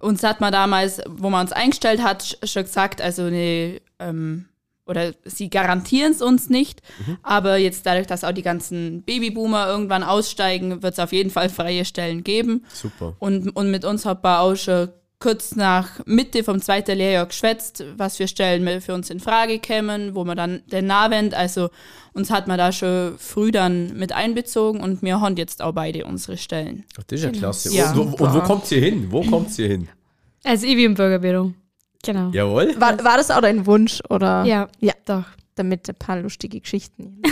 [0.00, 4.46] uns hat man damals, wo man uns eingestellt hat, sch- schon gesagt, also eine, ähm,
[4.86, 6.80] oder sie garantieren es uns nicht,
[7.22, 11.48] aber jetzt dadurch, dass auch die ganzen Babyboomer irgendwann aussteigen, wird es auf jeden Fall
[11.48, 12.64] freie Stellen geben.
[12.72, 13.16] Super.
[13.18, 17.84] Und, und mit uns hat man auch schon kurz nach Mitte vom zweiten Lehrjahr geschwätzt,
[17.96, 21.70] was für Stellen für uns in Frage kämen, wo man dann den Nahwend, also
[22.12, 26.04] uns hat man da schon früh dann mit einbezogen und wir haben jetzt auch beide
[26.04, 26.84] unsere Stellen.
[26.98, 27.74] Ach, das ist ja klasse.
[27.74, 27.92] Ja.
[27.92, 29.06] Und, wo, und wo kommt ihr hin?
[29.10, 29.88] Wo kommt ihr hin?
[30.44, 31.52] Also ich wie im Bürgerbüro.
[32.04, 32.30] Genau.
[32.30, 32.74] Jawohl.
[32.78, 34.44] War, war das auch dein Wunsch oder?
[34.44, 34.92] Ja, Ja.
[35.06, 35.24] doch.
[35.56, 37.20] Damit ein paar lustige Geschichten.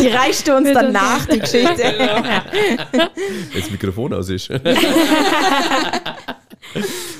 [0.00, 1.82] die reichst du uns dann nach, die Geschichte.
[3.54, 4.50] Jetzt Mikrofon aus ist.
[4.50, 4.64] Und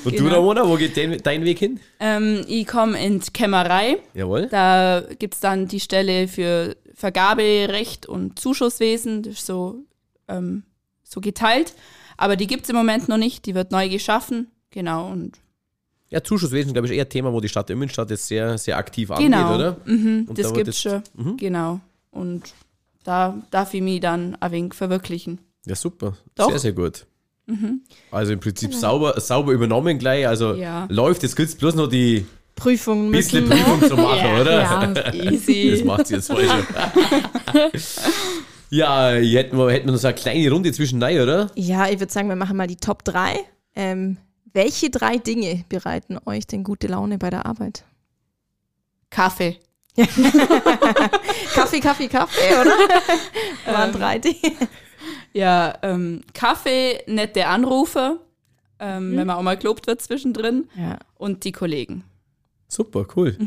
[0.05, 0.35] du, Genau.
[0.35, 1.79] Ramona, wo geht dein, dein Weg hin?
[1.99, 3.97] Ähm, ich komme in die Kämmerei.
[4.13, 4.47] Jawohl.
[4.51, 9.23] Da gibt es dann die Stelle für Vergaberecht und Zuschusswesen.
[9.23, 9.79] Das ist so,
[10.27, 10.63] ähm,
[11.03, 11.73] so geteilt.
[12.17, 13.45] Aber die gibt es im Moment noch nicht.
[13.45, 14.51] Die wird neu geschaffen.
[14.71, 15.09] Genau.
[15.09, 15.37] Und
[16.09, 19.09] Ja, Zuschusswesen, glaube ich, eher ein Thema, wo die Stadt Immenstadt jetzt sehr, sehr aktiv
[19.17, 19.37] genau.
[19.37, 19.77] angeht, oder?
[19.85, 21.37] Mhm, Und das da gibt's jetzt- schon.
[21.37, 21.79] Genau.
[22.11, 22.53] Und
[23.03, 25.39] da darf ich mich dann ein wenig verwirklichen.
[25.65, 26.13] Ja, super.
[26.35, 26.49] Doch.
[26.49, 27.05] Sehr, sehr gut.
[28.11, 30.27] Also im Prinzip sauber, sauber übernommen gleich.
[30.27, 30.85] Also Ja.
[30.89, 33.63] läuft, jetzt gilt bloß noch die Prüfungen bisschen müssen.
[33.63, 34.61] Prüfung zu machen, oder?
[34.61, 35.83] Ja, Das Easy.
[35.85, 36.49] macht sie jetzt falsch.
[38.69, 41.51] ja, hier hätten wir, hätten wir noch so eine kleine Runde zwischen rein, oder?
[41.55, 43.37] Ja, ich würde sagen, wir machen mal die Top 3.
[43.75, 44.17] Ähm,
[44.55, 47.83] welche drei Dinge bereiten euch denn gute Laune bei der Arbeit?
[49.09, 49.59] Kaffee.
[51.53, 52.71] Kaffee, Kaffee, Kaffee, oder?
[53.65, 54.55] Waren drei Dinge.
[55.33, 58.19] Ja, ähm, Kaffee, nette Anrufe,
[58.79, 59.17] ähm, Mhm.
[59.17, 60.67] wenn man auch mal gelobt wird zwischendrin.
[60.75, 60.97] Ja.
[61.17, 62.03] Und die Kollegen.
[62.67, 63.37] Super, cool.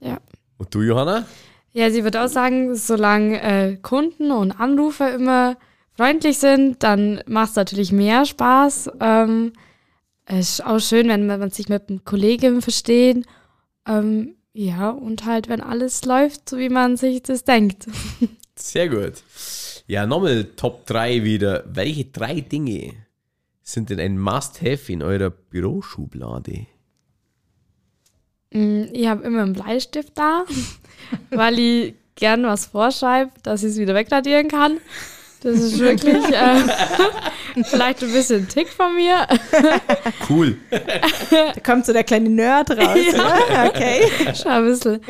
[0.00, 0.18] ja.
[0.58, 1.24] Und du, Johanna?
[1.72, 5.56] Ja, sie würde auch sagen, solange äh, Kunden und Anrufer immer
[5.94, 8.90] freundlich sind, dann macht es natürlich mehr Spaß.
[9.00, 9.52] Ähm,
[10.30, 13.24] es ist auch schön, wenn man sich mit einem Kollegen versteht.
[13.86, 17.86] Ähm, ja, und halt, wenn alles läuft, so wie man sich das denkt.
[18.56, 19.22] Sehr gut.
[19.86, 21.64] Ja, nochmal Top 3 wieder.
[21.66, 22.92] Welche drei Dinge
[23.62, 26.66] sind denn ein Must-Have in eurer Büroschublade?
[28.52, 30.44] Mm, Ich habe immer einen Bleistift da,
[31.30, 34.78] weil ich gern was vorschreibe, dass ich es wieder wegradieren kann.
[35.42, 36.64] Das ist wirklich äh,
[37.64, 39.26] vielleicht ein bisschen ein Tick von mir.
[40.28, 40.58] Cool.
[41.30, 42.98] Da kommt so der kleine Nerd raus.
[43.12, 43.66] ja.
[43.66, 44.02] Okay.
[44.34, 45.00] Schon ein bisschen.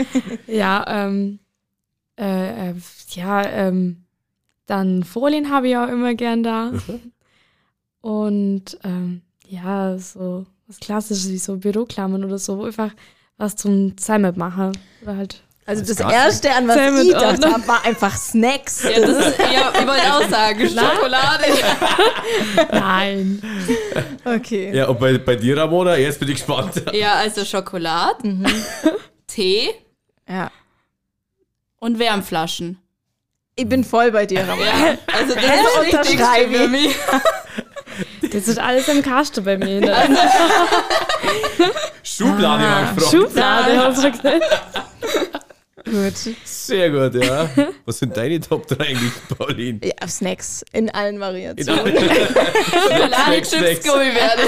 [0.47, 1.39] Ja, ähm,
[2.19, 2.75] äh, äh,
[3.11, 4.05] ja, ähm,
[4.67, 6.73] dann Folien habe ich auch immer gern da.
[8.01, 12.93] Und ähm, ja, so was Klassisches wie so Büroklammern oder so, einfach
[13.39, 14.77] was zum Zusammen machen.
[15.03, 15.43] Oder halt.
[15.69, 18.85] Also Das das ist Erste, an was mit ich gedacht habe, war einfach Snacks.
[18.85, 21.45] Ja, das ist, ja ich wollte auch sagen, Schokolade.
[22.73, 23.43] Nein.
[24.25, 24.75] Okay.
[24.75, 26.83] Ja, und bei, bei dir, Ramona, jetzt bin ich gespannt.
[26.93, 28.17] Ja, also Schokolade,
[29.27, 29.69] Tee
[30.27, 30.51] Ja.
[31.81, 32.79] und Wärmflaschen.
[33.55, 34.65] Ich bin voll bei dir, Ramon.
[34.65, 36.71] Ja, also das ist das Wichtigste Unterschreibe für ich.
[36.71, 36.97] mich.
[38.33, 39.79] Das ist alles im Kasten bei mir.
[39.79, 40.07] In der
[42.03, 43.11] Schublade, Ah, mein Freund.
[43.11, 44.43] Schublade, hast du gesagt.
[45.91, 46.37] Gut.
[46.45, 47.49] Sehr gut, ja.
[47.85, 49.81] Was sind deine Top 3 eigentlich, Pauline?
[49.85, 51.81] Ja, Snacks in allen In Variationen.
[51.81, 53.87] allen- Schokolade, Snacks, Chips.
[53.89, 54.43] Gummibärle.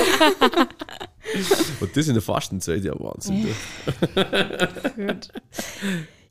[1.80, 3.46] Und das in der Fastenzeit, ja Wahnsinn.
[4.96, 5.28] Gut.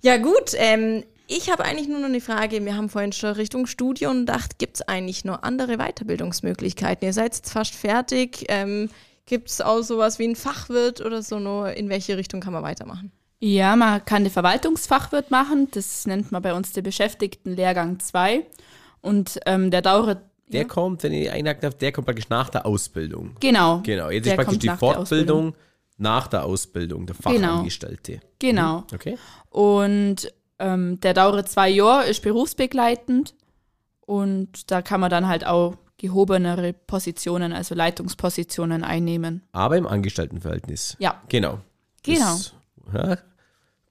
[0.01, 0.51] Ja, gut.
[0.55, 2.63] Ähm, ich habe eigentlich nur noch eine Frage.
[2.65, 7.05] Wir haben vorhin schon Richtung Studium gedacht, gibt es eigentlich noch andere Weiterbildungsmöglichkeiten?
[7.05, 8.45] Ihr seid jetzt fast fertig.
[8.49, 8.89] Ähm,
[9.25, 11.39] gibt es auch sowas wie ein Fachwirt oder so?
[11.39, 13.11] Nur in welche Richtung kann man weitermachen?
[13.39, 15.69] Ja, man kann den Verwaltungsfachwirt machen.
[15.71, 18.45] Das nennt man bei uns den Beschäftigtenlehrgang 2.
[19.01, 20.21] Und ähm, der dauert.
[20.47, 23.35] Der ja, kommt, wenn ich einhaken darf, der kommt praktisch nach der Ausbildung.
[23.39, 23.81] genau.
[23.83, 25.55] Genau, jetzt Der ist praktisch die nach der Fortbildung
[25.97, 27.47] nach der Ausbildung, der Genau.
[27.47, 28.19] Fachangestellte.
[28.39, 28.85] Genau.
[28.93, 29.17] Okay?
[29.49, 33.35] Und ähm, der dauert zwei Jahre, ist berufsbegleitend.
[34.05, 39.43] Und da kann man dann halt auch gehobenere Positionen, also Leitungspositionen einnehmen.
[39.51, 40.95] Aber im Angestelltenverhältnis.
[40.99, 41.59] Ja, Genau.
[42.03, 42.19] Genau.
[42.19, 42.53] Das,
[42.93, 43.17] ja,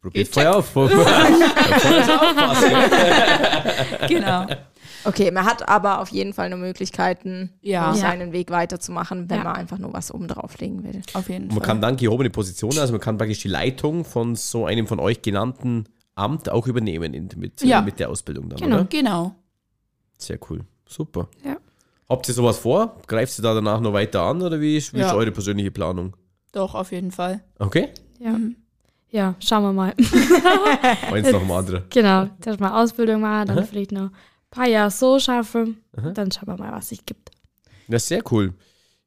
[0.01, 0.75] probiert vorher auf.
[4.09, 4.47] Genau.
[5.05, 7.95] Okay, man hat aber auf jeden Fall noch Möglichkeiten, Ja.
[7.95, 9.45] seinen Weg weiterzumachen, wenn Ja.
[9.45, 11.03] man einfach nur was oben drauflegen will.
[11.15, 11.67] Auf jeden Man Fall.
[11.67, 15.23] kann dann gehobene Positionen, also man kann praktisch die Leitung von so einem von euch
[15.23, 15.85] genannten
[16.15, 17.81] Amt auch übernehmen in, mit, Ja.
[17.81, 18.77] mit der Ausbildung dann, Genau.
[18.77, 18.85] oder?
[18.87, 19.35] Genau.
[20.19, 20.65] Sehr cool.
[20.87, 21.29] Super.
[21.45, 21.57] Ja.
[22.09, 22.97] Habt ihr sowas vor?
[23.07, 26.17] Greift ihr da danach noch weiter an oder wie ist, wie ist eure persönliche Planung?
[26.53, 27.41] Doch, auf jeden Fall.
[27.59, 27.91] Okay?
[28.19, 28.35] Ja.
[29.11, 29.94] Ja, schauen wir mal.
[31.12, 31.85] Eins nach dem anderen.
[31.90, 33.66] genau, dass mal Ausbildung machen, dann Aha.
[33.66, 34.12] vielleicht noch ein
[34.51, 35.83] paar Jahre so schaffen.
[36.14, 37.31] Dann schauen wir mal, was sich gibt.
[37.88, 38.53] Ja, sehr cool.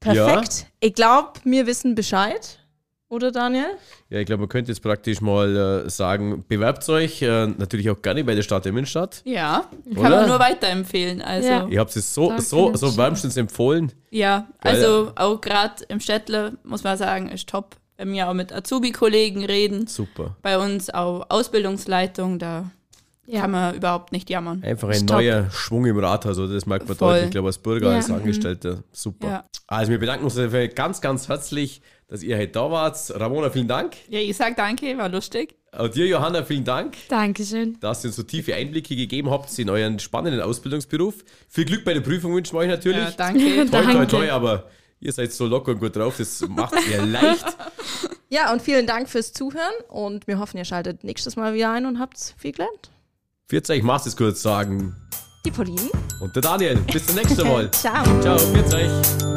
[0.00, 0.66] Perfekt.
[0.80, 2.58] Ich glaube, wir wissen Bescheid.
[3.08, 3.66] Oder Daniel?
[4.08, 8.00] Ja, ich glaube, man könnte jetzt praktisch mal äh, sagen, bewerbt euch äh, natürlich auch
[8.00, 9.20] gerne bei der Stadt Immenstadt.
[9.26, 10.10] Ja, kann Oder?
[10.20, 11.20] man nur weiterempfehlen.
[11.20, 11.54] Also, Ja.
[11.64, 13.92] ja, Ihr habt es so, Danke, so, so wärmstens empfohlen.
[14.60, 17.76] also auch gerade im Städtle, muss man sagen, ist top.
[18.02, 20.36] Wenn wir auch mit Azubi-Kollegen reden, Super.
[20.42, 22.68] bei uns auch Ausbildungsleitung, da
[23.26, 23.42] Ja.
[23.42, 24.60] kann man überhaupt nicht jammern.
[24.64, 25.18] Einfach ein Stopp.
[25.18, 26.52] neuer Schwung im Rathaus, oder?
[26.52, 27.08] Das merkt man Voll.
[27.12, 27.24] deutlich.
[27.26, 27.96] Ich glaube, als Bürger, Ja.
[27.98, 28.82] als Angestellter.
[28.90, 29.28] Super.
[29.28, 29.44] Ja.
[29.68, 32.96] Also, wir bedanken uns dafür ganz, ganz herzlich, dass ihr heute da wart.
[33.14, 33.94] Ramona, vielen Dank.
[34.08, 35.54] Ja, ich sag danke, war lustig.
[35.70, 37.78] Auch dir, Johanna, vielen Dank, Dankeschön.
[37.80, 41.24] dass ihr uns so tiefe Einblicke gegeben habt in euren spannenden Ausbildungsberuf.
[41.48, 42.98] Viel Glück bei der Prüfung wünschen wir euch natürlich.
[42.98, 43.40] Ja, danke.
[43.40, 44.06] toi, toi, Danke.
[44.08, 44.64] toi, aber
[45.02, 47.44] ihr seid so locker und gut drauf, das macht ihr leicht.
[48.28, 51.84] Ja, und vielen Dank fürs Zuhören und wir hoffen, ihr schaltet nächstes Mal wieder ein
[51.84, 52.90] und habt viel gelernt.
[53.50, 54.96] 40, ich mach's es kurz sagen.
[55.44, 55.90] Die Pauline.
[56.18, 56.76] Und der Daniel.
[56.90, 57.70] Bis zum nächsten Mal.
[57.72, 58.02] Ciao.
[58.22, 59.31] Ciao, 40.